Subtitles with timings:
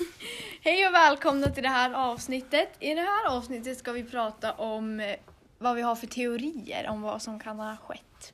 [0.60, 2.68] Hej och välkomna till det här avsnittet.
[2.80, 5.16] I det här avsnittet ska vi prata om eh,
[5.58, 8.32] vad vi har för teorier om vad som kan ha skett.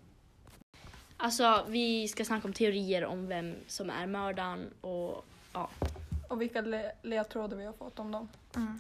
[1.16, 5.70] Alltså, vi ska snacka om teorier om vem som är mördaren och ja.
[6.28, 8.28] Och vilka le- ledtrådar vi har fått om dem.
[8.56, 8.78] Mm.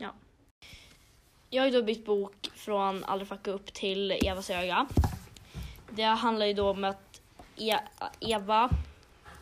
[1.50, 4.86] Jag har ju då bytt bok från Aldrig fucka upp till Evas öga.
[5.90, 7.20] Det handlar ju då om att
[7.56, 7.78] e-
[8.20, 8.70] Eva,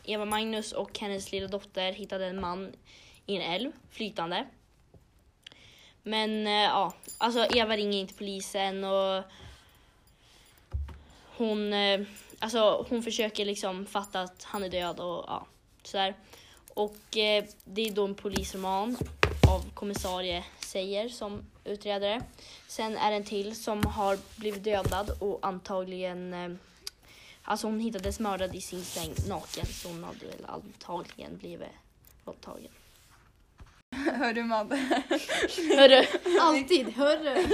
[0.05, 2.73] Eva Magnus och hennes lilla dotter hittade en man
[3.27, 4.47] i en älv, flytande.
[6.03, 9.25] Men eh, ja, alltså Eva ringer inte polisen och
[11.37, 12.01] hon, eh,
[12.39, 15.47] alltså hon försöker liksom fatta att han är död och ja,
[15.83, 16.15] sådär.
[16.75, 18.97] Och eh, det är då en polisroman
[19.49, 22.23] av kommissarie säger som utredare.
[22.69, 26.51] Sen är det en till som har blivit dödad och antagligen eh,
[27.49, 31.69] Alltså hon hittades mördad i sin säng naken så hon hade väl antagligen blivit
[32.25, 32.73] våldtagen.
[34.15, 34.77] Hör du Madde?
[35.77, 36.07] Hörru,
[36.41, 37.47] Alltid, hörru!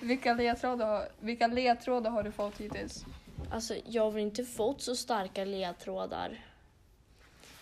[0.00, 3.04] vilka, ledtrådar, vilka ledtrådar har du fått hittills?
[3.50, 6.44] alltså jag har väl inte fått så starka ledtrådar.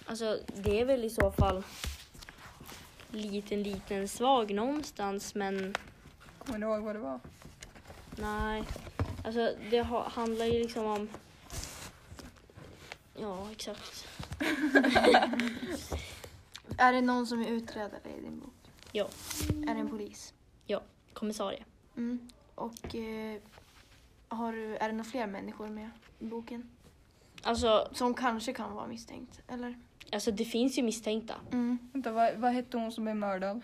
[0.07, 1.63] Alltså det är väl i så fall
[3.11, 5.75] liten, liten svag någonstans men
[6.39, 7.21] Kommer du ihåg vad det var?
[8.17, 8.63] nej.
[9.25, 11.09] Alltså det ha, handlar ju liksom om
[13.21, 14.07] Ja, exakt.
[16.79, 18.55] Är det någon som är utredare i din bok?
[18.93, 19.09] Ja.
[19.69, 20.35] Är det en polis?
[21.13, 21.65] Kommissarie.
[21.97, 22.29] Mm.
[22.55, 23.41] Och eh,
[24.29, 26.71] har du, är det några fler människor med i boken?
[27.43, 29.79] Alltså, Som kanske kan vara misstänkt, eller?
[30.13, 31.35] alltså det finns ju misstänkta.
[31.53, 31.79] Mm.
[31.93, 33.61] Vänta, vad, vad hette hon som blev mördad?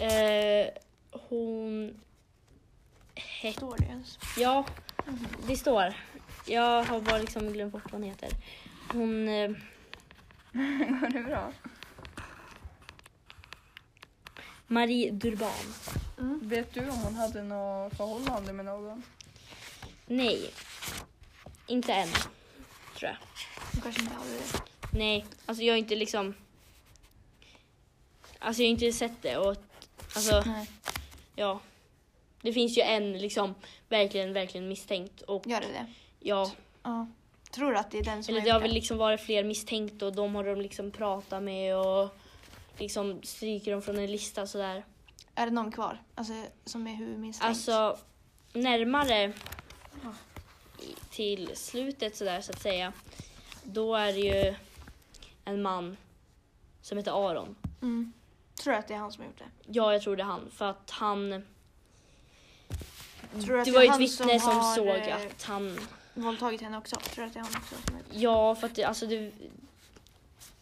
[0.00, 0.66] Eh,
[1.28, 1.94] hon
[3.14, 3.56] hette...
[3.58, 4.18] Står det ens?
[4.38, 4.64] Ja,
[5.46, 5.94] det står.
[6.46, 8.28] Jag har bara liksom glömt bort vad hon heter.
[8.92, 9.28] Hon...
[9.28, 9.50] Eh,
[11.00, 11.52] Går det bra?
[14.70, 15.74] Marie Durban.
[16.18, 16.40] Mm.
[16.42, 19.02] Vet du om hon hade något förhållande med någon?
[20.06, 20.50] Nej.
[21.66, 22.08] Inte än.
[22.98, 23.16] Tror jag.
[23.72, 24.62] Hon kanske inte hade det.
[24.92, 26.34] Nej, alltså jag har inte liksom...
[28.38, 29.56] Alltså jag har inte sett det och
[30.14, 30.70] alltså Nej.
[31.36, 31.60] ja.
[32.42, 33.54] Det finns ju en liksom
[33.88, 35.86] verkligen, verkligen misstänkt och Gör det det?
[36.20, 36.50] ja.
[36.82, 37.06] Ja.
[37.50, 39.44] Tror du att det är den som Eller har det har väl liksom varit fler
[39.44, 42.16] misstänkta och de har de liksom pratat med och
[42.80, 44.84] liksom stryker dem från en lista sådär.
[45.34, 46.02] Är det någon kvar?
[46.14, 46.32] Alltså
[46.64, 47.48] som är huvudmisstänkt?
[47.48, 47.98] Alltså
[48.52, 49.32] närmare
[51.10, 52.92] till slutet sådär så att säga.
[53.64, 54.54] Då är det ju
[55.44, 55.96] en man
[56.82, 57.56] som heter Aron.
[57.82, 58.12] Mm.
[58.62, 59.72] Tror du att det är han som har gjort det?
[59.72, 60.50] Ja, jag tror det är han.
[60.50, 61.44] För att han...
[63.32, 65.78] Tror du att Det är var ju ett vittne som, har, såg eh, att han...
[66.14, 66.96] Våldtagit henne också?
[66.96, 68.18] Tror du att det är han också som det?
[68.18, 69.32] Ja, för att det, alltså det...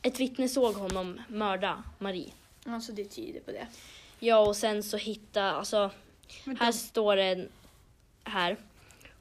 [0.08, 2.32] Ett vittne såg honom mörda Marie.
[2.66, 3.66] Alltså det tyder på det.
[4.18, 5.90] Ja, och sen så hitta, alltså
[6.44, 7.48] Vänta, här står det
[8.24, 8.56] här.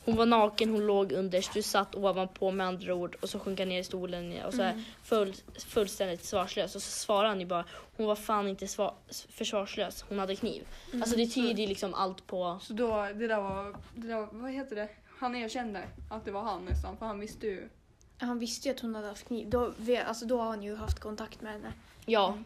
[0.06, 3.60] Hon var naken, hon låg underst, du satt ovanpå med andra ord och så sjönk
[3.60, 4.84] han ner i stolen och så här Mm.
[5.04, 5.34] full,
[5.68, 7.66] fullständigt svarslös och så svarade han ju bara
[7.98, 8.94] hon var fan inte svar,
[9.30, 10.68] försvarslös, hon hade kniv.
[10.90, 11.02] Mm.
[11.02, 14.52] Alltså det tyder ju liksom allt på Så då, det där var, det där, vad
[14.52, 14.90] heter det?
[15.20, 17.70] Han erkände att det var han nästan, för han visste ju.
[18.18, 19.50] Han visste ju att hon hade haft kniv.
[19.50, 19.74] Då,
[20.06, 21.74] alltså, då har han ju haft kontakt med henne.
[22.06, 22.38] Ja,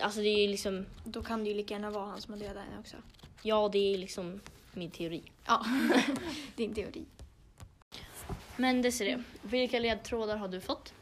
[0.00, 2.40] alltså det är ju liksom, Då kan det ju lika gärna vara han som har
[2.40, 2.96] dödat henne också.
[3.42, 4.40] ja det är liksom
[4.72, 5.22] min teori.
[5.46, 5.64] Ja,
[6.56, 7.04] din teori.
[8.56, 10.94] Men Desiree, vilka ledtrådar har du fått?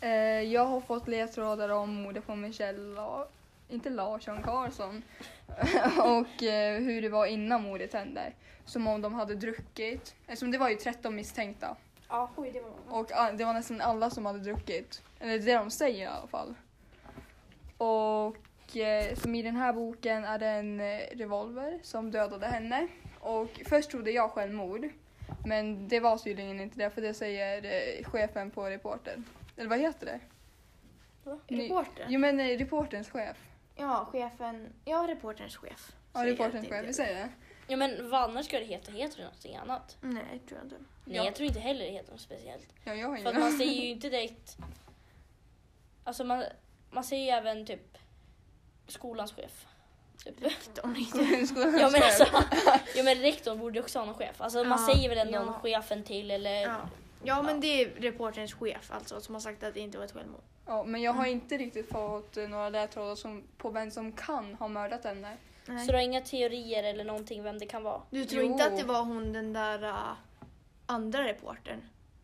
[0.00, 0.10] Eh,
[0.42, 3.28] jag har fått ledtrådar om mordet på Michelle, La-
[3.68, 5.02] inte Larsson, Karlsson.
[5.98, 8.32] och eh, hur det var innan mordet hände.
[8.64, 10.14] Som om de hade druckit.
[10.26, 11.76] Eftersom det var ju 13 misstänkta.
[12.08, 13.00] Ja, oj det var många.
[13.00, 15.02] Och ah, det var nästan alla som hade druckit.
[15.20, 16.54] Eller det de säger i alla fall.
[17.76, 22.88] Och eh, som i den här boken är det en eh, revolver som dödade henne.
[23.20, 24.88] Och först trodde jag självmord.
[25.46, 29.24] Men det var tydligen inte det för det säger eh, chefen på reportern.
[29.56, 30.20] Eller vad heter det?
[31.48, 32.06] Reportern?
[32.08, 33.36] Jo men eh, reporterns chef.
[33.76, 34.72] Ja, chefen.
[34.84, 35.92] Ja, reporterns chef.
[36.12, 36.84] Ja, reporterns chef.
[36.86, 37.28] Vi säger det.
[37.66, 38.92] Ja men vad annars ska det heta?
[38.92, 39.96] Heter det någonting annat?
[40.00, 40.76] Nej, tror jag inte.
[41.04, 41.24] Nej Ja.
[41.24, 42.68] jag tror inte heller det heter något speciellt.
[42.84, 44.56] Ja, jag har För att ingen man säger ju inte direkt...
[46.04, 46.44] Alltså man,
[46.90, 47.98] man säger ju även typ
[48.88, 49.66] skolans chef.
[50.24, 50.36] Typ.
[50.74, 51.46] De inte.
[51.46, 52.04] Skolans Ja men chef.
[52.04, 52.44] alltså,
[52.96, 54.40] ja men rektorn borde ju också ha någon chef.
[54.40, 55.52] Alltså man Ja, säger väl ändå ja.
[55.62, 56.62] chefen till eller...
[56.62, 56.76] Ja.
[57.22, 60.12] ja, men det är reporterns chef alltså som har sagt att det inte var ett
[60.12, 60.40] självmord.
[60.66, 64.54] Ja, men jag har inte riktigt fått eh, några ledtrådar som, på vem som kan
[64.54, 65.36] ha mördat henne.
[65.68, 65.86] Nej.
[65.86, 68.02] Så du har inga teorier eller någonting vem det kan vara?
[68.10, 68.50] Du tror Jo.
[68.52, 70.12] inte att det var hon den där uh,
[70.86, 71.80] andra reportern?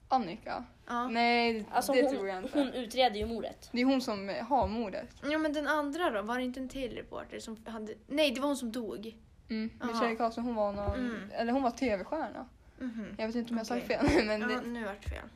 [0.08, 0.64] Annika?
[0.86, 1.08] Ja.
[1.08, 2.58] Nej, Alltså det hon, tror jag inte.
[2.58, 3.68] hon utreder ju mordet.
[3.72, 5.08] Det är hon som har mordet.
[5.30, 6.22] ja, men den andra då?
[6.22, 7.94] Var det inte en till reporter som hade...
[8.06, 9.16] Nej, det var hon som dog.
[9.50, 9.70] Mm.
[9.82, 9.92] Aha.
[9.92, 11.30] Michelle Karlsson, hon var någon, Mm.
[11.32, 12.48] eller hon var tv-stjärna.
[12.78, 13.14] Mhm.
[13.18, 13.98] Jag vet inte om jag sagt Okej.
[14.10, 14.26] fel.
[14.26, 15.28] Men Ja, det, nu vart det fel.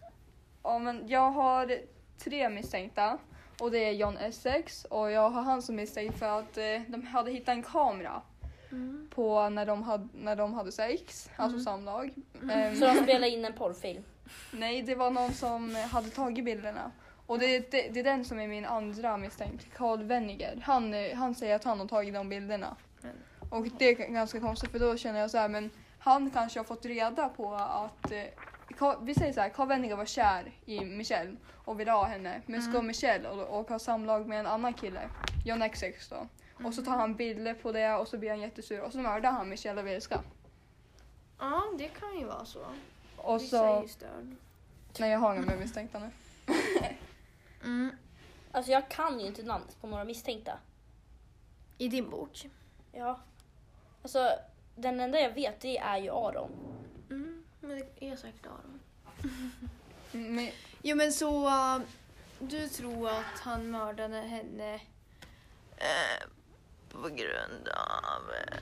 [0.63, 1.79] ja, men jag har
[2.19, 3.19] tre misstänkta.
[3.61, 7.07] Och det är John Essex och jag har han som misstänkt för att eh, de
[7.07, 8.23] hade hittat en kamera
[8.73, 9.09] Mm.
[9.15, 11.65] på när de hade, när de hade sex, alltså Mm.
[11.65, 12.15] samlag.
[12.53, 14.05] Ehm, Så de spelar in en porrfilm.
[14.53, 16.91] Nej, det var någon som hade tagit bilderna.
[17.27, 20.61] Och det, det, det är den som är min andra misstänkt, Carl Wenniger.
[20.65, 22.77] Han, eh, han säger att han har tagit de bilderna.
[23.01, 23.13] Men-
[23.51, 26.65] Och det är ganska konstigt för då känner jag så här, men han kanske har
[26.65, 28.23] fått reda på att eh,
[29.01, 32.43] vi säger så här, Carl Wenniger var kär i Michelle och ville ha henne.
[32.47, 32.87] Men ska Mm.
[32.87, 35.09] Michelle och, och ha samlag med en annan kille,
[35.45, 36.29] John Essex då.
[36.67, 39.31] Och så tar han bilder på det och så blir han jättesur och så mördar
[39.33, 40.21] han Michelle Averska.
[41.39, 42.67] Ja, det kan ju vara så.
[43.17, 44.37] Och Vissa är så, ju störd.
[44.99, 46.11] nej jag har inga mer misstänkta nu.
[47.65, 47.97] Mm.
[48.53, 50.59] Alltså jag kan ju inte namnet på några misstänkta.
[51.79, 52.49] I din bok?
[52.93, 53.21] Ja.
[54.03, 54.31] Alltså
[54.77, 56.51] den enda jag vet det är ju Aron.
[57.67, 57.79] Mm.
[57.79, 58.81] Men det är säkert Aron.
[60.13, 60.49] Men,
[60.83, 61.79] Jo men så uh,
[62.39, 64.75] du tror att han mördade henne
[65.77, 66.27] eh,
[66.93, 68.31] på grund av...
[68.35, 68.59] Eh,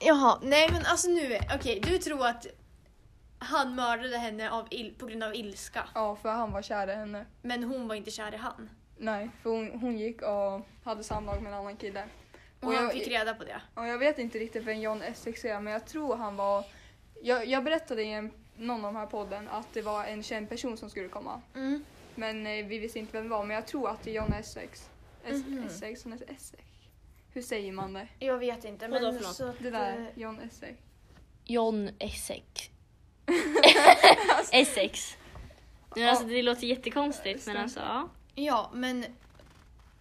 [0.00, 2.46] jaha, nej men alltså nu, okej du tror att
[3.38, 5.88] han mördade henne av il- på grund av ilska.
[5.94, 7.26] ja, för han var kär i henne.
[7.42, 8.70] Men hon var inte kär i han.
[8.96, 12.04] Nej, för hon, hon gick och hade samlag med en annan kille.
[12.60, 13.60] Och, Och han jag- fick reda på det.
[13.74, 16.64] Och jag vet inte riktigt vem John Essex är, men jag tror han var...
[17.26, 20.48] Jag, jag berättade i en, någon av de här podden att det var en känd
[20.48, 21.40] person som skulle komma.
[21.54, 21.84] Mm.
[22.14, 24.32] Men eh, vi visste inte vem det var, men jag tror att det är John
[24.32, 24.88] Essex.
[25.24, 25.64] Es, Mhm.
[25.66, 26.62] Essex, han heter Essex.
[27.32, 28.08] Hur säger man det?
[28.18, 29.36] Jag vet inte Vadå men för något?
[29.36, 30.78] så att, Det där, eh, John Essex.
[31.44, 32.70] John Essex.
[34.52, 35.16] Essex.
[35.96, 38.08] Nu, alltså, det låter jättekonstigt men alltså ja.
[38.34, 39.04] Ja men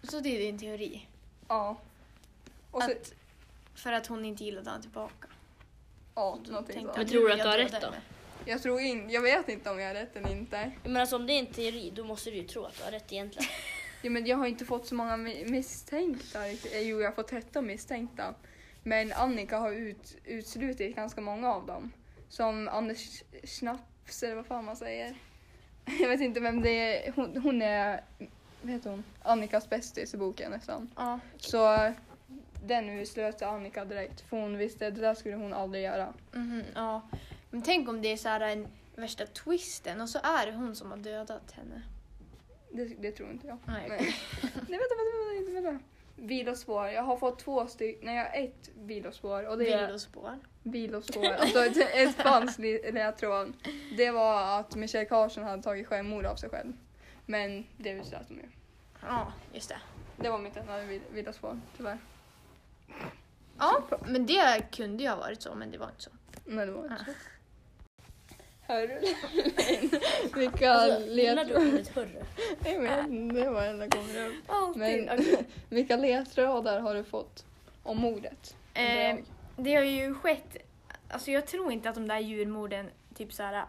[0.04, 1.08] så det är din teori.
[1.48, 1.78] Ja.
[2.72, 3.14] Och så, Att,
[3.76, 5.28] för att hon inte gillade han tillbaka.
[6.16, 7.00] Ja, någonting Tänkte så.
[7.00, 7.88] Men tror du att du har rätt då?
[8.46, 10.72] Jag tror in, jag vet inte om jag har rätt eller inte.
[10.84, 12.92] Men alltså om det är en teori då måste du ju tro att du har
[12.92, 13.50] rätt egentligen.
[14.06, 16.48] Ja, men jag har inte fått så många mi- misstänkta.
[16.48, 18.34] Eh, Jo, jag har fått 13 misstänkta.
[18.84, 21.92] Men Annika har ut, utslutit ganska många av dem.
[22.30, 25.16] Som Anders Schnaps, eller vad fan man säger.
[26.00, 26.70] Jag vet inte vem det
[27.08, 27.12] är.
[27.12, 28.04] Hon, hon är,
[28.62, 29.04] vad heter hon?
[29.22, 30.90] Annikas bästis i boken nästan.
[30.96, 31.20] Ja.
[31.38, 31.92] Så eh,
[32.66, 34.22] den uteslöt Annika direkt.
[34.22, 36.14] För hon visste att det där skulle hon aldrig göra.
[36.32, 37.02] Mhm, ja.
[37.50, 40.76] Men tänk om det är så här en värsta twisten och så är det hon
[40.76, 41.82] som har dödat henne.
[42.72, 43.58] Det, det tror inte jag.
[43.66, 43.86] Nej.
[43.90, 44.00] Nej,
[44.42, 45.84] Nej vänta, vänta, vänta, vänta.
[46.16, 46.88] Vilospår.
[46.88, 50.40] Jag har fått två stycken, nej jag har ett vilospår och det är Vilospår.
[50.64, 53.54] Vilospår, alltså ett, ett falskt li- ledtråd.
[53.98, 56.74] Det var att Michelle Karlsson hade tagit självmord av sig själv.
[57.26, 58.48] Men det uteslöt de ju.
[59.02, 59.78] Ja, just det.
[60.18, 61.98] Det var mitt enda vil- vilospår, tyvärr.
[63.60, 66.10] Ja, men det kunde ju ha varit så, men det var inte så.
[66.46, 67.12] Nej, det var inte så.
[68.62, 69.00] Hör du?
[70.40, 72.24] Vilka Alltså, gillar du ordet hörru?
[73.34, 74.34] Det var enda kommer upp.
[74.48, 74.82] Alltid.
[74.82, 75.20] Men
[75.70, 77.46] vilka ledtrådar har du fått
[77.84, 78.56] om mordet?
[78.74, 79.16] Eh,
[79.58, 80.58] det har ju skett,
[81.10, 83.66] alltså jag tror inte att de där djurmorden typ så här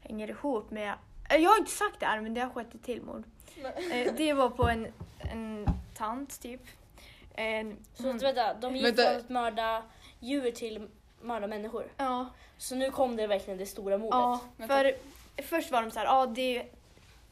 [0.00, 0.94] hänger ihop med,
[1.30, 3.24] eh, jag har inte sagt det här men det har skett ett till mord.
[3.92, 4.86] Eh, det var på en,
[5.32, 6.60] en tant typ.
[7.38, 9.02] En, Så hon, vänta, de gick Vänta.
[9.02, 9.82] från att mörda
[10.20, 10.88] djur till
[11.22, 11.92] mörda människor.
[11.96, 12.26] ja,
[12.58, 14.40] Så nu kom det verkligen det stora mordet.
[14.58, 14.94] ja, för
[15.42, 16.58] först var de så här, ja det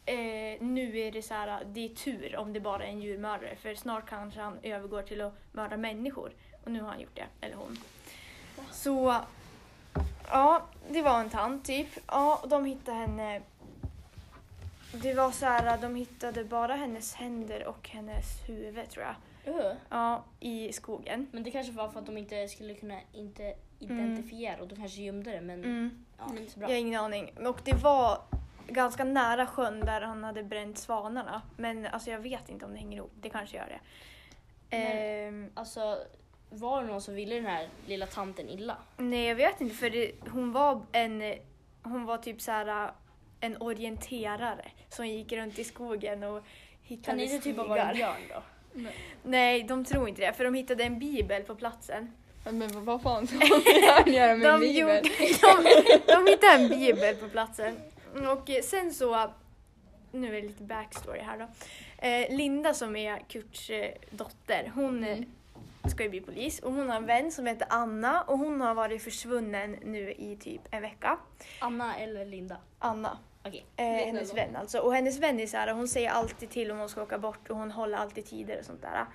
[0.07, 3.57] eh, nu är det så här, det är tur om det bara är en djurmördare
[3.57, 6.33] för snart kanske han övergår till att mörda människor.
[6.65, 7.79] Och nu har han gjort det, eller hon.
[8.73, 9.17] Så,
[10.29, 11.89] ja, det var en tant typ.
[12.07, 13.43] Ja, och de hittade henne.
[14.93, 19.15] Det var så här, de hittade bara hennes händer och hennes huvud tror jag.
[19.49, 19.73] Uh.
[19.91, 21.27] Ja, i skogen.
[21.33, 25.03] Men det kanske var för att de inte skulle kunna inte identifiera och de kanske
[25.03, 26.05] gömde det men Mm.
[26.19, 26.69] ja, inte så bra.
[26.69, 27.31] Jag har ingen aning.
[27.47, 28.19] Och det var
[28.69, 31.43] ganska nära sjön där han hade bränt svanarna.
[31.57, 33.13] Men alltså jag vet inte om det hänger ihop.
[33.21, 33.81] Det kanske gör det.
[34.71, 34.97] Men-
[35.29, 35.99] Ehm, Alltså
[36.51, 38.77] var det någon som ville den här lilla tanten illa?
[38.97, 41.35] nej, jag vet inte för det, hon var en...
[41.83, 42.91] Hon var typ så här
[43.41, 46.43] en orienterare som gick runt i skogen och
[46.83, 47.89] hittade Kan det inte typ stigar.
[47.91, 48.43] en björn då?
[49.23, 50.33] Nej, de tror inte det.
[50.33, 52.13] För de hittade en bibel på platsen.
[52.51, 54.79] Men vad fan ska man göra med en De, bibel?
[54.81, 57.77] gjorde, de, de hittade en bibel på platsen.
[58.33, 59.31] Och eh, sen så,
[60.13, 61.49] nu är det lite backstory här då.
[62.09, 65.25] Eh, Linda som är Kurts eh, dotter, hon Mm.
[65.91, 68.75] ska ju bli polis och hon har en vän som heter Anna och hon har
[68.75, 71.19] varit försvunnen nu i typ en vecka.
[71.59, 72.57] Anna eller Linda?
[72.79, 73.19] Anna.
[73.47, 73.67] Okej.
[73.77, 74.79] Eh, hennes vän alltså.
[74.79, 77.51] Och hennes vän är så här, hon säger alltid till om hon ska åka bort
[77.51, 79.07] och hon håller alltid tider och sånt där.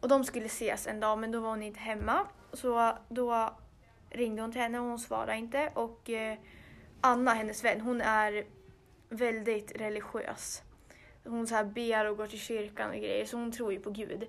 [0.00, 2.26] Och de skulle ses en dag men då var hon inte hemma.
[2.52, 3.50] Så då
[4.10, 5.70] ringde hon till henne och hon svarade inte.
[5.74, 6.38] Och eh,
[7.00, 8.44] Anna, hennes vän, hon är
[9.08, 10.62] väldigt religiös.
[11.24, 13.90] Hon så här ber och går till kyrkan och grejer så hon tror ju på
[13.90, 14.26] Gud.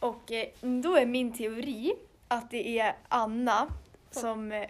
[0.00, 1.92] Och eh, då är min teori
[2.28, 3.68] att det är Anna
[4.10, 4.66] som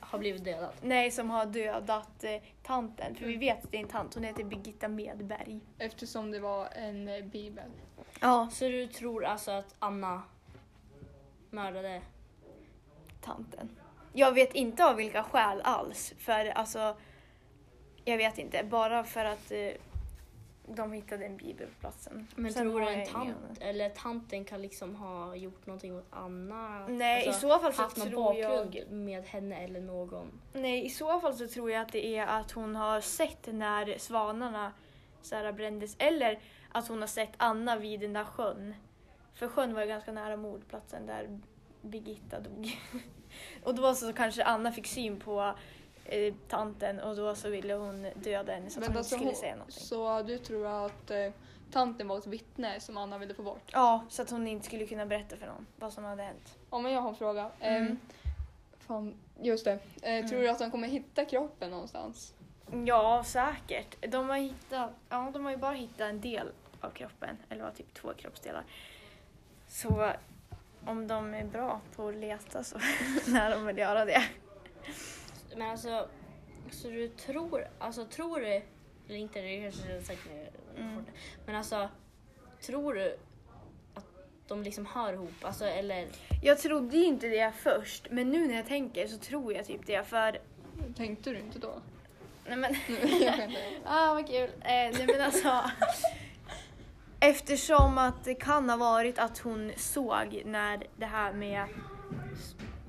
[0.00, 0.74] har blivit dödad.
[0.82, 3.14] Nej, som har dödat eh, tanten.
[3.14, 4.14] För vi vet att det är en tant.
[4.14, 5.60] Hon heter Birgitta Medberg.
[5.78, 7.70] Eftersom det var en eh, bibel.
[8.20, 8.48] Ja.
[8.52, 10.22] Så du tror alltså att Anna
[11.50, 12.02] mördade?
[13.20, 13.70] Tanten.
[14.12, 16.14] Jag vet inte av vilka skäl alls.
[16.18, 16.96] För alltså,
[18.04, 18.64] jag vet inte.
[18.64, 19.70] Bara för att eh,
[20.66, 22.26] de hittade en bibel på platsen.
[22.36, 26.86] Men Sen tror du en tant, eller tanten kan liksom ha gjort någonting mot Anna?
[26.88, 28.90] Nej, Alltså, i så fall så haft någon tror bakgrund jag...
[28.90, 30.40] med henne eller någon?
[30.52, 33.98] Nej, i så fall så tror jag att det är att hon har sett när
[33.98, 34.72] svanarna
[35.22, 35.96] så här, brändes.
[35.98, 36.38] Eller
[36.72, 38.74] att hon har sett Anna vid den där sjön.
[39.34, 41.40] För sjön var ju ganska nära mordplatsen där
[41.82, 42.78] Birgitta dog.
[43.62, 45.54] och då så kanske Anna fick syn på
[46.08, 49.30] eh, tanten och då så ville hon döda henne så att hon inte alltså, skulle
[49.30, 49.82] hon- säga någonting.
[49.82, 51.30] så du tror att eh,
[51.72, 53.70] tanten var ett vittne som Anna ville få bort?
[53.72, 56.58] Ja, så att hon inte skulle kunna berätta för någon vad som hade hänt.
[56.70, 57.50] Ja men jag har en fråga.
[57.60, 57.86] Mm.
[57.86, 57.98] Ehm,
[58.78, 59.78] fan, just det.
[60.02, 62.34] Eh, Tror du att de kommer hitta kroppen någonstans?
[62.86, 63.96] Ja, säkert.
[64.12, 66.48] De har, hittat, ja, de har ju bara hittat en del
[66.80, 68.64] av kroppen, eller var typ två kroppsdelar.
[69.68, 70.12] Så
[70.86, 72.78] om de är bra på att leta så
[73.26, 74.22] lär de väl göra det.
[75.56, 76.08] Men alltså,
[76.70, 80.46] så du tror, alltså tror du, eller inte, det kanske jag sagt nu,
[80.82, 81.04] Mm.
[81.46, 81.88] men alltså,
[82.60, 83.16] tror du
[83.94, 84.04] att
[84.48, 85.32] de liksom hör ihop?
[85.42, 86.08] Alltså, eller,
[86.42, 89.86] Jag trodde ju inte det först, men nu när jag tänker så tror jag typ
[89.86, 90.38] det för...
[90.96, 91.74] Tänkte du inte då?
[92.46, 92.74] Nej men,
[93.84, 94.50] ah, vad kul.
[94.60, 95.62] Eh, nej men alltså...
[97.20, 101.64] Eftersom att det kan ha varit att hon såg när det här med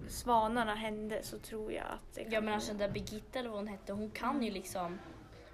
[0.10, 3.50] svanarna hände så tror jag att det kan ja men alltså den där Birgitta eller
[3.50, 5.00] vad hon hette, hon kan ju liksom,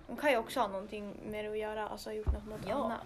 [0.07, 2.59] Hon kan ju också ha någonting med det att göra, alltså ha gjort något mot
[2.67, 2.75] Ja.
[2.85, 3.01] Anna.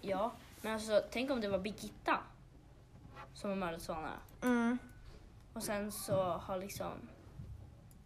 [0.00, 2.18] ja, men alltså tänk om det var Birgitta
[3.34, 4.18] som har mördat svanarna.
[4.42, 4.78] Mm.
[5.52, 7.08] Och sen så har liksom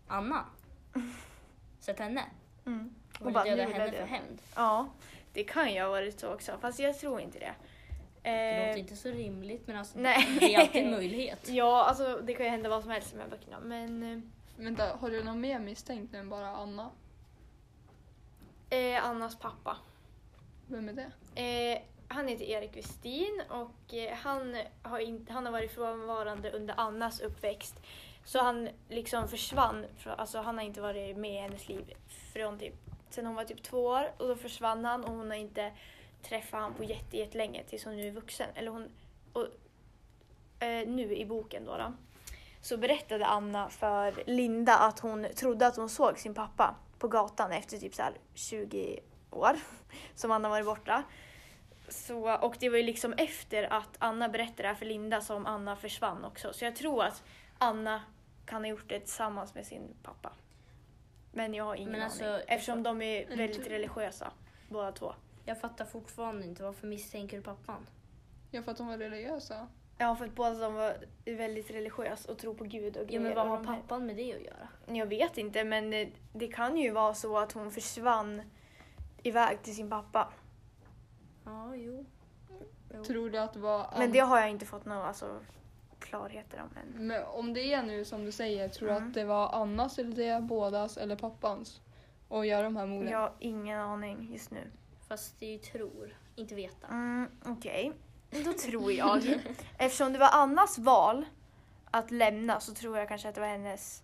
[0.08, 0.44] Anna
[1.80, 2.24] sett henne
[2.66, 2.94] Mm.
[3.20, 4.42] och Och bara, henne för hämnd.
[4.56, 4.88] Ja,
[5.32, 7.54] det kan ju ha varit så också, fast jag tror inte det.
[8.22, 10.26] Det Eh, låter inte så rimligt men alltså nej.
[10.40, 11.48] det är alltid en möjlighet.
[11.48, 14.18] Ja, alltså det kan ju hända vad som helst med de här böckerna, men eh,
[14.64, 16.90] Vänta, har du någon mer misstänkt än bara Anna?
[18.70, 19.76] eh, Annas pappa.
[20.66, 21.10] Vem är det?
[21.42, 26.74] Eh, han heter Erik Westin och eh, han, har inte, han har varit frånvarande under
[26.80, 27.74] Annas uppväxt.
[28.24, 29.86] Så han liksom försvann,
[30.16, 31.94] alltså han har inte varit med i hennes liv
[32.32, 32.74] från typ,
[33.10, 35.72] sen hon var typ två år och då försvann han och hon har inte
[36.22, 38.48] träffat han på jätte, jättelänge tills hon nu är vuxen.
[38.54, 38.88] Eller hon,
[39.32, 39.46] och,
[40.64, 41.92] eh, nu i boken då, då
[42.60, 47.52] så berättade Anna för Linda att hon trodde att hon såg sin pappa på gatan
[47.52, 49.00] efter typ så här 20
[49.30, 49.56] år
[50.14, 51.02] som han har varit borta.
[51.88, 55.46] Så, och det var ju liksom efter att Anna berättade det här för Linda som
[55.46, 56.52] Anna försvann också.
[56.52, 57.22] Så jag tror att
[57.58, 58.02] Anna
[58.46, 60.32] kan ha gjort det tillsammans med sin pappa.
[61.32, 62.44] Men jag har ingen Men alltså, aning.
[62.48, 64.32] Eftersom de är väldigt religiösa,
[64.68, 65.14] båda två.
[65.44, 67.86] Jag fattar fortfarande inte varför misstänker du pappan?
[68.50, 69.68] Ja, för att de var religiösa.
[69.98, 73.20] Ja, för att båda de var väldigt religiösa och tror på Gud och Ja grejer.
[73.20, 74.68] men vad Och har de pappan med det att göra?
[74.98, 78.42] Jag vet inte, men det, det kan ju vara så att hon försvann
[79.22, 80.32] iväg till sin pappa.
[81.44, 82.06] Ja, jo.
[82.94, 83.04] jo.
[83.04, 83.94] Tror du att det var?
[83.98, 85.40] Men det har jag inte fått några alltså,
[85.98, 87.06] klarheter om än.
[87.06, 89.08] Men om det är nu som du säger, tror du Mm.
[89.08, 91.80] att det var Annas eller det, bådas eller pappans?
[92.28, 93.12] Och göra de här morden?
[93.12, 94.60] Jag har ingen aning just nu.
[95.10, 96.86] Fast det är ju tror, inte veta.
[96.86, 97.92] Mm, Okej,
[98.44, 99.22] då tror jag.
[99.78, 101.24] Eftersom det var Annas val
[101.90, 104.02] att lämna så tror jag kanske att det var hennes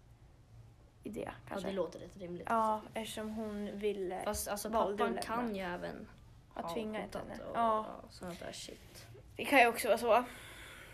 [1.04, 1.22] idé.
[1.26, 1.68] Ja, Kanske.
[1.68, 2.46] det låter rätt rimligt.
[2.50, 6.08] Ja, eftersom hon ville Fast alltså pappan kan ju även
[6.54, 7.44] att ha tvinga hotat henne.
[7.44, 9.06] och, Ja, ja, sånt där shit.
[9.36, 10.25] det kan ju också vara så.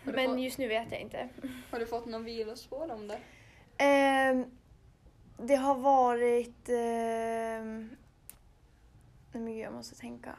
[0.02, 1.28] Men fått- just nu vet jag inte.
[1.71, 3.21] Har du fått någon vilospår om det?
[3.78, 4.45] Ehm,
[5.37, 6.69] det har varit...
[6.69, 7.97] ehm,
[9.33, 10.37] nej men gud, jag måste tänka.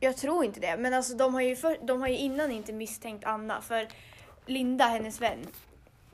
[0.00, 2.72] Jag tror inte det, men alltså de har ju, för, de har ju innan inte
[2.72, 3.88] misstänkt Anna för
[4.46, 5.46] Linda, hennes vän,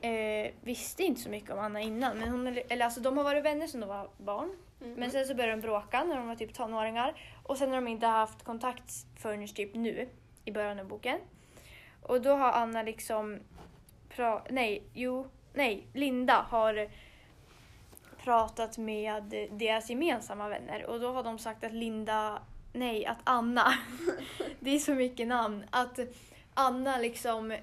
[0.01, 2.17] eh, visste inte så mycket om Anna innan.
[2.17, 4.57] Men hon, eller alltså de har varit vänner sedan de var barn.
[4.79, 7.21] Men sen så började de bråka när de var typ tonåringar.
[7.43, 10.09] Och sen har de inte haft kontakt förrän typ nu,
[10.45, 11.19] i början av boken.
[12.01, 13.39] Och då har Anna liksom...
[14.15, 16.89] Pra- nej, jo, nej, Linda har
[18.29, 22.41] pratat med deras gemensamma vänner och då har de sagt att Linda,
[22.73, 23.73] nej att Anna,
[24.59, 25.99] det är så mycket namn, att
[26.53, 27.57] Anna liksom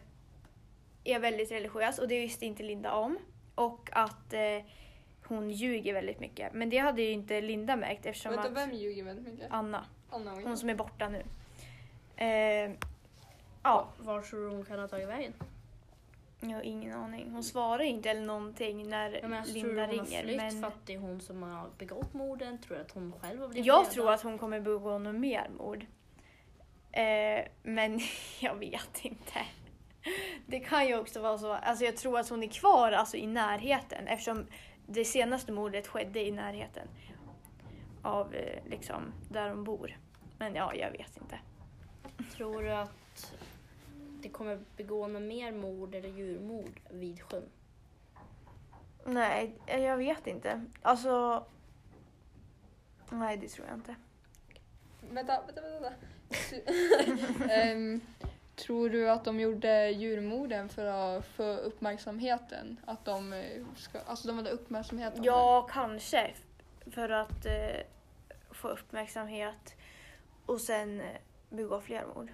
[1.04, 3.18] är väldigt religiös och det visste inte Linda om.
[3.54, 4.64] Och att eh,
[5.24, 6.52] hon ljuger väldigt mycket.
[6.52, 9.46] Men det hade ju inte Linda märkt eftersom Vänta, att vem ljuger väldigt mycket?
[9.50, 11.22] Anna, Anna hon som är borta nu.
[12.16, 12.72] Eh,
[13.62, 15.32] ja, Var tror du hon kan ha tagit vägen?
[16.50, 17.30] Jag har ingen aning.
[17.32, 20.22] Hon svarar inte eller någonting när tror du Linda hon har ringer.
[20.22, 22.58] flytt Men för att det är hon som har begått morden?
[22.58, 23.92] Tror att hon själv har blivit jag dödad?
[23.92, 25.86] tror att hon kommer begå något mer mord.
[26.92, 28.00] Eh, men
[28.40, 29.46] jag vet inte.
[30.46, 33.26] Det kan ju också vara så, alltså jag tror att hon är kvar alltså, i
[33.26, 34.46] närheten eftersom
[34.86, 36.88] det senaste mordet skedde i närheten
[38.02, 39.96] av eh, liksom där de bor.
[40.38, 41.38] Men ja, jag vet inte.
[42.36, 43.34] Tror du att
[44.26, 47.48] det kommer begå något mer mord eller djurmord vid sjön?
[49.04, 50.64] Nej, eh, jag vet inte.
[50.82, 51.44] Alltså...
[53.10, 53.94] Nej, det tror jag inte.
[55.10, 55.92] Vänta, vänta, vänta.
[57.54, 58.00] Ehm,
[58.56, 62.80] tror du att de gjorde djurmorden för att få uppmärksamheten?
[62.84, 65.26] Att de eh, ska, alltså de hade uppmärksamhet om det?
[65.26, 66.34] Ja, kanske.
[66.90, 67.80] För att eh,
[68.50, 69.74] få uppmärksamhet
[70.46, 71.06] och sen eh,
[71.50, 72.32] begå fler mord.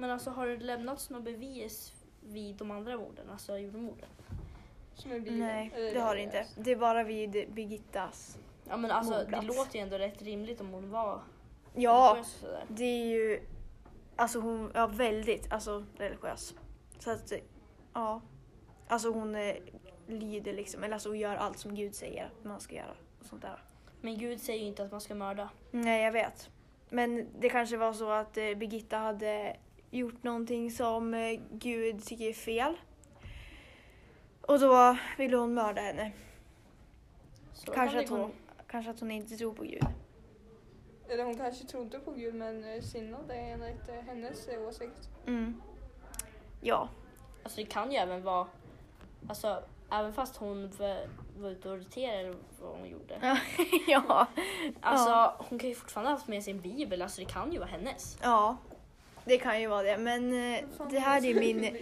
[0.00, 5.38] Men alltså har det lämnats något bevis vid de andra morden, alltså bilen?
[5.38, 6.46] Nej, det har det inte.
[6.56, 8.38] Det är bara vid Birgittas.
[8.68, 9.46] Ja men alltså det Mordplats.
[9.46, 11.20] låter ju ändå rätt rimligt om hon var
[11.74, 12.64] Ja, sådär.
[12.68, 13.40] det är ju...
[14.16, 16.54] Alltså hon är väldigt alltså, religiös.
[16.98, 17.32] Så att,
[17.92, 18.20] ja.
[18.88, 19.54] Alltså hon eh,
[20.06, 22.94] lyder liksom, eller alltså hon gör allt som Gud säger att man ska göra.
[23.20, 23.62] Och sånt där.
[24.00, 25.48] Men Gud säger ju inte att man ska mörda.
[25.70, 26.50] Nej, jag vet.
[26.88, 29.56] Men det kanske var så att eh, Birgitta hade
[29.90, 32.76] gjort någonting som eh, Gud tycker är fel.
[34.40, 36.12] Och då ville hon mörda henne.
[37.52, 38.22] Så Kanske kan att, det gå.
[38.22, 38.32] hon,
[38.66, 39.82] kanske att hon inte tror på Gud.
[41.08, 45.08] Eller hon kanske trodde på Gud men eh, sinnade enligt eh, hennes åsikt.
[45.26, 45.62] Mm.
[46.60, 46.88] Ja.
[47.42, 48.46] Alltså det kan ju även vara,
[49.28, 50.70] alltså även fast hon
[51.38, 53.38] var, ute och irriterade eller vad hon gjorde.
[53.86, 54.26] ja.
[54.80, 55.36] Alltså Ja.
[55.48, 58.18] hon kan ju fortfarande ha haft med sin bibel, alltså det kan ju vara hennes.
[58.22, 58.56] Ja.
[59.24, 59.96] Det kan ju vara det.
[59.98, 61.76] Men eh, det här är min...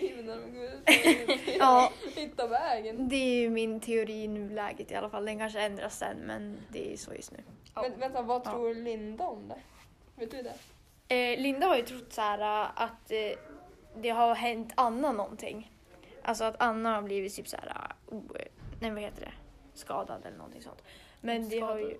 [1.59, 3.09] Ja, hittar vägen.
[3.09, 5.24] det är ju min teori i nuläget i alla fall.
[5.24, 7.38] Den kanske ändras sen, men det är så just nu.
[7.74, 7.83] Ja.
[7.83, 8.51] Men, vänta, vad Ja.
[8.51, 9.61] tror Linda om det?
[10.16, 10.55] Vet du det?
[11.14, 13.38] Eh, Linda har ju trott så här eh, att eh,
[13.96, 15.72] det har hänt Anna någonting.
[16.22, 18.22] Alltså att Anna har blivit typ så här, eh, o,
[18.81, 19.33] nej vad heter det,
[19.74, 20.83] skadad eller någonting sånt.
[21.20, 21.98] Men det har ju,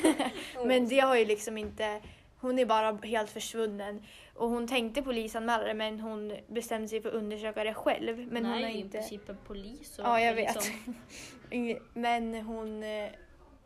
[0.64, 2.00] men det har ju liksom inte,
[2.40, 4.02] hon är bara helt försvunnen.
[4.36, 8.32] Och hon tänkte polisanmäla det men hon bestämde sig för att undersöka det själv.
[8.32, 8.98] Men hon hon är har inte...
[8.98, 9.98] en polis.
[9.98, 10.54] Och Ja, jag vet.
[10.54, 10.94] liksom-
[11.94, 13.10] Men hon eh,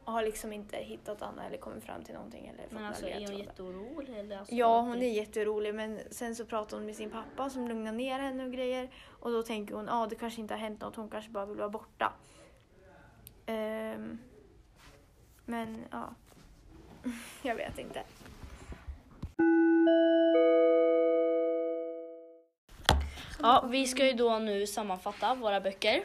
[0.04, 2.46] har liksom inte hittat Anna eller kommit fram till någonting.
[2.46, 4.18] Eller Men alltså är hon jätteorolig?
[4.18, 7.68] Eller alltså, Ja, hon är jätterolig men sen så pratar hon med sin pappa som
[7.68, 8.90] lugnar ner henne och grejer.
[9.20, 11.46] Och då tänker hon, ja ah, det kanske inte har hänt något, hon kanske bara
[11.46, 12.12] vill vara borta.
[13.46, 14.18] Ehm,
[15.44, 16.14] men ja,
[17.42, 18.02] jag vet inte.
[23.42, 26.02] Ja, vi ska ju då nu sammanfatta våra böcker.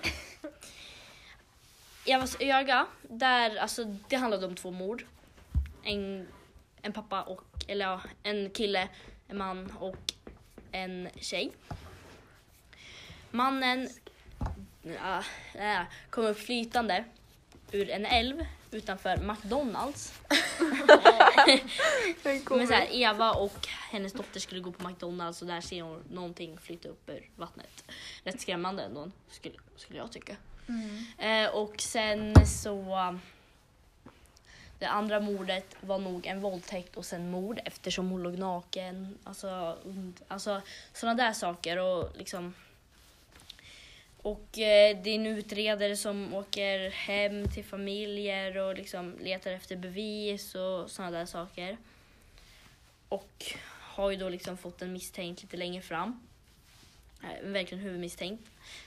[2.06, 5.06] Evas öga, där, alltså, det handlade om två mord.
[5.84, 6.28] En,
[6.82, 8.88] en pappa och, eller ja, en kille,
[9.28, 10.14] en man och
[10.72, 11.52] en tjej.
[13.32, 13.90] Mannen
[15.54, 17.04] äh, kom upp flytande
[17.72, 20.14] ur en älv utanför McDonalds.
[22.50, 26.04] Men så här, Eva och hennes dotter skulle gå på McDonalds och där ser hon
[26.12, 27.84] någonting flyta upp ur vattnet.
[28.24, 30.36] Rätt skrämmande ändå, skulle, skulle jag tycka.
[31.18, 33.18] Eh, och sen så...
[34.80, 39.18] Det andra mordet var nog en våldtäkt och sen mord eftersom hon låg naken.
[39.24, 40.62] Alltså, und- alltså
[40.94, 41.78] sådana där saker.
[41.78, 42.54] Och liksom...
[44.26, 49.76] Och eh, det är en utredare som åker hem till familjer och liksom letar efter
[49.76, 51.78] bevis och sådana där saker.
[53.10, 53.46] Och
[53.82, 56.28] har ju då liksom fått en misstänkt lite längre fram.
[57.24, 58.44] Eh, verkligen huvudmisstänkt.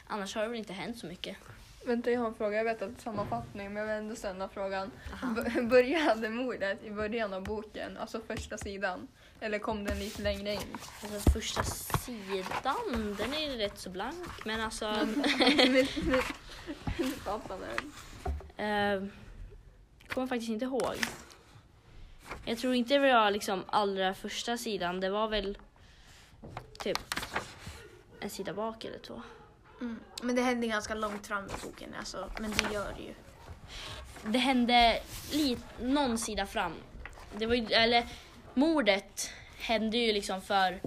[0.06, 1.36] Annars har det väl inte hänt så mycket.
[1.84, 2.56] Vänta, jag har en fråga.
[2.56, 4.90] Jag vet att det är sammanfattning, men jag vill ändå ställa frågan.
[5.12, 5.34] Aha.
[5.54, 9.08] B- började mordet i början av boken, alltså första sidan?
[9.40, 10.60] Eller kom den lite längre in?
[11.02, 14.44] Alltså första sidan, den är ju rätt så blank.
[14.44, 14.94] Men alltså...
[16.96, 17.78] Du fattar väl?
[18.56, 19.08] eh,
[20.08, 20.94] kommer faktiskt inte ihåg.
[22.44, 25.00] Jag tror inte det var liksom allra första sidan.
[25.00, 25.58] Det var väl
[26.78, 26.98] typ
[28.20, 29.22] en sida bak eller två.
[29.80, 29.98] Mm.
[30.22, 33.14] Men det händer ganska långt fram i boken, alltså, men det gör det ju.
[34.32, 35.00] det hände
[35.32, 36.72] li- någon sida fram.
[37.36, 38.06] Det var ju, eller
[38.58, 40.80] mordet hände ju liksom för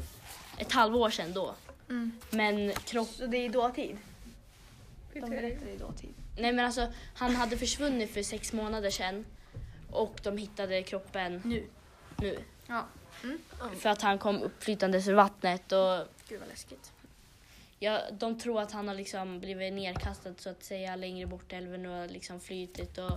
[0.57, 1.55] ett halvår sedan då.
[1.89, 2.11] Mm.
[2.29, 3.97] Men kropp, Så det är i dåtid?
[5.13, 6.09] De berättade i dåtid.
[6.37, 9.25] nej men alltså han hade försvunnit för sex månader sedan
[9.91, 11.65] och de hittade kroppen Nu.
[12.17, 12.39] nu.
[12.67, 12.85] Ja.
[13.79, 16.91] För att han kom uppflytandes ur vattnet och Gud vad läskigt.
[17.79, 21.55] ja, de tror att han har liksom blivit nedkastad så att säga längre bort i
[21.55, 23.11] älven och liksom flytit och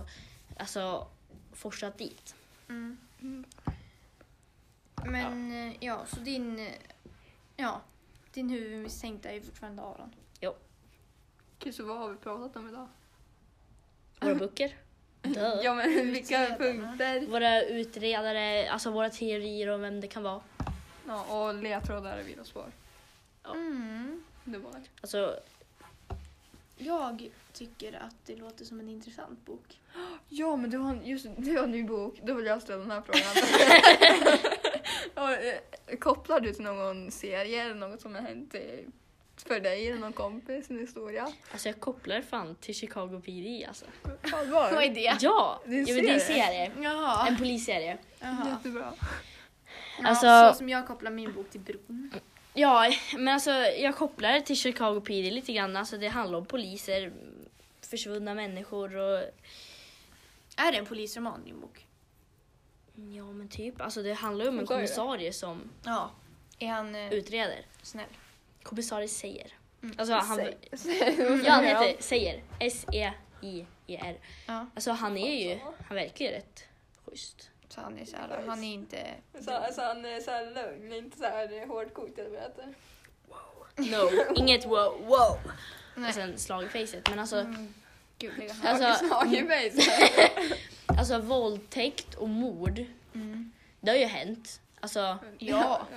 [0.57, 1.07] alltså
[1.53, 2.35] forsat dit.
[2.69, 2.97] Mm.
[5.29, 5.77] Men ja.
[5.79, 6.73] ja, så din, eh,
[7.55, 7.81] ja,
[8.33, 10.11] din huvudmisstänkta är fortfarande Aron.
[11.65, 12.87] Okej, så vad har vi pratat om idag?
[14.19, 14.75] Våra böcker.
[15.21, 15.59] Duh.
[15.63, 17.27] Ja men vilka punkter?
[17.27, 20.41] Våra utredare, alltså våra teorier om vem det kan vara.
[21.07, 22.71] Ja, och ledtrådar och vilospår.
[23.43, 23.53] Ja.
[23.53, 24.23] Mm.
[24.43, 25.39] Det var Alltså,
[26.77, 29.79] Jag tycker att det låter som en intressant bok.
[30.29, 32.19] Ja, men du har, just, du har en ny bok.
[32.23, 34.41] Då vill jag ställa den här frågan.
[35.15, 35.59] Och, eh,
[35.99, 38.55] Kopplar du till någon serie eller något som har hänt
[39.47, 41.27] för dig eller någon kompis, en historia?
[41.51, 43.85] alltså jag kopplar fan till Chicago PD alltså.
[44.33, 44.71] Allvar?
[44.71, 45.17] Vad är det?
[45.21, 45.61] Ja!
[45.65, 46.45] Det är en ja men det är en serie.
[46.45, 46.71] serie.
[46.81, 47.27] Jaha.
[47.27, 47.97] En polisserie.
[48.19, 48.49] Jaha.
[48.57, 48.93] Jättebra.
[50.01, 52.11] Ja, Alltså- så som jag kopplar min bok till bron.
[52.53, 55.75] Ja, men alltså jag kopplar det till Chicago PD lite grann.
[55.75, 57.13] Alltså det handlar om poliser,
[57.81, 59.23] försvunna människor och
[60.57, 61.85] Är det en polisroman din bok?
[62.95, 63.81] Ja men typ.
[63.81, 64.77] Alltså det handlar ju om en sa du?
[64.77, 66.11] kommissarie som Ja.
[66.59, 67.65] Är han eh, utreder.
[67.81, 68.05] snäll?
[68.63, 69.53] Kommissarie säger.
[69.83, 69.95] Mm.
[69.99, 70.39] Alltså han,
[71.45, 72.43] ja han heter säger.
[72.59, 74.17] S-E-I-E-R.
[74.47, 74.65] Ja.
[74.75, 76.63] Alltså han är ju, han verkar ju rätt
[77.05, 77.49] schysst.
[77.69, 79.07] Så han är så här, han är inte...
[79.41, 82.73] Så, alltså han är såhär lugn, inte såhär hårdkokt eller vad det heter.
[83.77, 85.37] No, inget wow, wow.
[85.95, 86.07] Nej.
[86.09, 87.09] Och sen slag i facet.
[87.09, 87.73] Men alltså, Mm,
[88.63, 89.91] Alltså- Slag i face.
[90.85, 92.83] alltså våldtäkt och mord,
[93.15, 93.51] Mm.
[93.81, 94.61] det har ju hänt.
[94.79, 95.87] Alltså, Ja.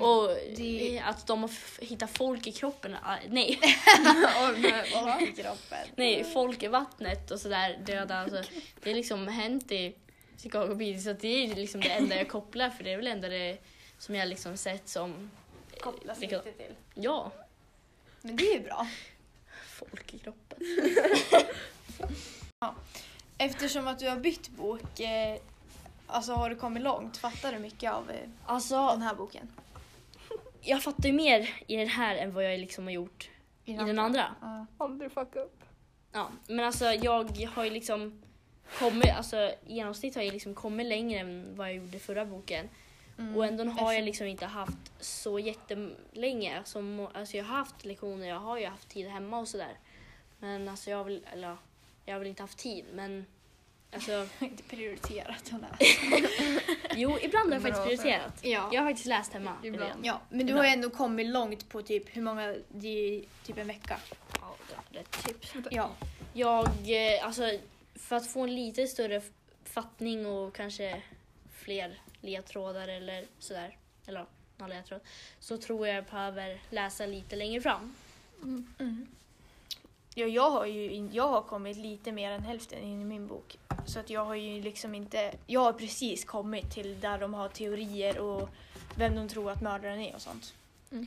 [0.00, 1.50] och Det- att de har
[1.84, 3.58] hittat folk i kroppen, ah, nej?
[5.20, 5.78] I kroppen.
[5.96, 8.14] nej, folk i vattnet och sådär döda.
[8.18, 8.42] Alltså,
[8.82, 9.94] det har liksom hänt i
[10.42, 13.28] Chicago PD så det är liksom det enda jag kopplar för det är väl ändå
[13.28, 13.58] det
[13.98, 15.30] som jag liksom sett som,
[15.80, 16.74] Kopplas Vilka- lite till.
[16.94, 17.32] ja,
[18.22, 18.86] Men det är ju bra.
[19.74, 20.58] Folk i kroppen.
[23.38, 25.36] Eftersom att du har bytt bok, eh,
[26.06, 27.16] alltså har du kommit långt?
[27.16, 29.48] Fattar du mycket av eh, Alltså, den här boken?
[30.60, 33.28] jag fattar ju mer i den här än vad jag liksom har gjort
[33.64, 34.34] i den andra.
[34.40, 34.66] Ja.
[34.78, 35.60] Aldrig fucka upp.
[36.12, 38.22] Ja, men alltså jag har ju liksom
[38.78, 42.24] kommit, alltså i genomsnitt har jag liksom kommit längre än vad jag gjorde i förra
[42.24, 42.68] boken.
[43.18, 43.36] Mm.
[43.36, 46.58] Och ändå har jag liksom inte haft så jättelänge.
[46.58, 49.78] Alltså, må- alltså jag har haft lektioner, jag har ju haft tid hemma och sådär.
[50.38, 51.56] Men alltså jag vill, eller ja,
[52.04, 53.26] jag har väl inte haft tid men
[53.92, 55.76] alltså inte prioriterat att läsa.
[56.96, 58.38] jo ibland har jag faktiskt prioriterat.
[58.42, 58.70] Ja.
[58.72, 59.56] Jag har faktiskt läst hemma.
[59.62, 60.06] Ibland.
[60.06, 63.66] ja, men du har ju ändå kommit långt på typ hur många, det typ en
[63.66, 64.00] vecka.
[64.40, 64.56] Ja,
[64.90, 65.54] rätt tips.
[65.70, 65.90] Ja.
[66.32, 67.58] Jag, eh, alltså
[67.94, 69.22] för att få en lite större
[69.64, 71.02] fattning och kanske
[71.52, 75.00] fler ledtrådar eller sådär, eller någon ledtråd,
[75.40, 77.94] så tror jag jag behöver läsa lite längre fram.
[78.42, 79.06] Mm.
[80.14, 83.58] Ja, jag har ju jag har kommit lite mer än hälften in i min bok.
[83.86, 87.48] Så att jag har ju liksom inte, jag har precis kommit till där de har
[87.48, 88.48] teorier och
[88.96, 90.54] vem de tror att mördaren är och sånt.
[90.92, 91.06] Mm.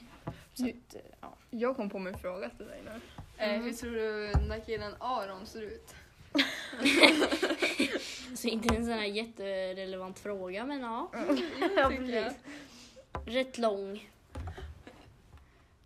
[0.53, 1.33] Så att, eh, ja.
[1.49, 2.91] Jag kom på min fråga till dig nu.
[3.37, 3.63] Eh, Mm.
[3.63, 5.95] hur tror du den där killen Aron ser ut?
[8.35, 11.11] Så inte en sån här jätterelevant fråga men ja,
[11.75, 12.33] Ja, Tycker jag.
[13.25, 14.09] rätt lång.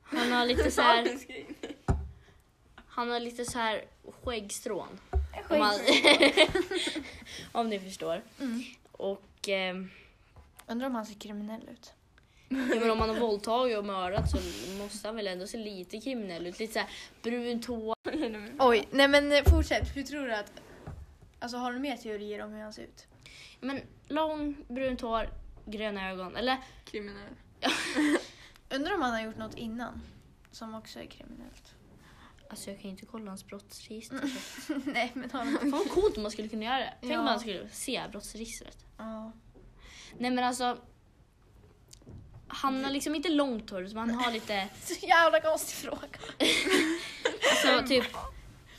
[0.03, 1.17] Han har lite så här,
[2.87, 3.85] han har lite så här
[4.23, 4.99] skäggstrån.
[5.49, 5.73] Om, man,
[7.51, 8.21] om ni förstår.
[8.39, 8.63] Mm.
[8.91, 9.89] Och ehm,
[10.71, 11.93] Undrar om han ser kriminell ut.
[12.51, 14.37] Ja, men om man har våldtagit och mördat så
[14.77, 16.59] måste han väl ändå se lite kriminell ut.
[16.59, 16.89] Lite såhär
[17.23, 17.95] brunt hår.
[18.59, 19.95] Oj, nej men eh, fortsätt.
[19.95, 20.51] Hur tror du att...
[21.39, 23.07] Alltså har du mer teorier om hur han ser ut?
[23.59, 25.29] Men lång, brunt hår,
[25.65, 26.35] gröna ögon.
[26.35, 27.33] Eller Kriminell.
[28.69, 30.01] Undrar om han har gjort något innan
[30.51, 31.73] som också är kriminellt.
[32.49, 34.21] alltså jag kan ju inte kolla hans brottsregister.
[34.85, 35.57] nej men har han...
[35.57, 36.93] Fan vad coolt om man skulle kunna göra det.
[37.01, 37.23] Tänk om Ja.
[37.23, 38.77] man skulle se brottsregistret.
[38.97, 39.31] Ja.
[40.17, 40.77] Nej men alltså.
[42.53, 46.07] Han har liksom inte långt hår utan han har lite, Så jävla konstig fråga.
[47.51, 48.05] alltså typ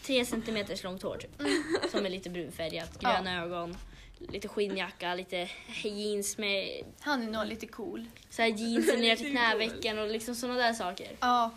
[0.03, 1.43] tre centimeters långt hår typ.
[1.91, 3.11] Som är lite brunfärgat, Ja.
[3.13, 3.77] gröna ögon.
[4.19, 5.49] Lite skinnjacka, lite
[5.83, 8.07] jeans med Han är nog lite cool.
[8.31, 11.09] så här jeans ner till knävecken och liksom sådana där saker.
[11.21, 11.51] Ja,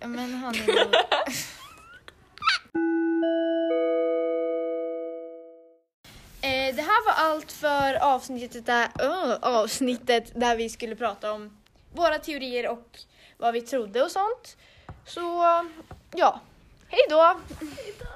[0.00, 0.94] men han är nog...
[6.72, 11.56] Eh, det här var allt för avsnittet där, uh, avsnittet där vi skulle prata om
[11.94, 12.98] våra teorier och
[13.38, 14.56] vad vi trodde och sånt.
[15.06, 15.20] Så
[16.14, 16.40] ja,
[16.88, 17.40] hej då!
[17.60, 18.06] Hej då.